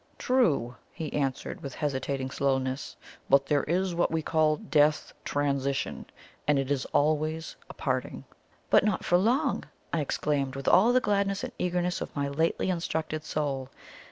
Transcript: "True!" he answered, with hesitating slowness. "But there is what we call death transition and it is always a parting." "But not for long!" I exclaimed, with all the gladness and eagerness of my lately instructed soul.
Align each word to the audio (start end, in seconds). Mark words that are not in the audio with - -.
"True!" 0.17 0.75
he 0.91 1.13
answered, 1.13 1.61
with 1.61 1.75
hesitating 1.75 2.31
slowness. 2.31 2.95
"But 3.29 3.45
there 3.45 3.61
is 3.65 3.93
what 3.93 4.09
we 4.09 4.23
call 4.23 4.55
death 4.57 5.13
transition 5.23 6.07
and 6.47 6.57
it 6.57 6.71
is 6.71 6.85
always 6.85 7.55
a 7.69 7.75
parting." 7.75 8.23
"But 8.71 8.83
not 8.83 9.05
for 9.05 9.19
long!" 9.19 9.63
I 9.93 10.01
exclaimed, 10.01 10.55
with 10.55 10.67
all 10.67 10.91
the 10.91 11.01
gladness 11.01 11.43
and 11.43 11.53
eagerness 11.59 12.01
of 12.01 12.15
my 12.15 12.29
lately 12.29 12.71
instructed 12.71 13.23
soul. 13.23 13.69